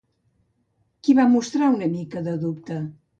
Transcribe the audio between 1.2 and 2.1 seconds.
mostrar una